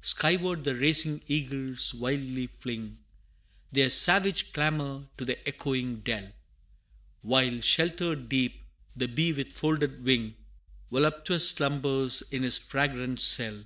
Skyward 0.00 0.64
the 0.64 0.74
racing 0.74 1.20
eagles 1.28 1.92
wildly 1.92 2.46
fling 2.46 2.96
Their 3.72 3.90
savage 3.90 4.54
clamor 4.54 5.06
to 5.18 5.24
the 5.26 5.46
echoing 5.46 6.00
dell 6.00 6.32
While 7.20 7.60
sheltered 7.60 8.30
deep, 8.30 8.62
the 8.96 9.06
bee 9.06 9.34
with 9.34 9.52
folded 9.52 10.02
wing, 10.02 10.34
Voluptuous 10.90 11.50
slumbers 11.50 12.22
in 12.32 12.42
his 12.42 12.56
fragrant 12.56 13.20
cell. 13.20 13.64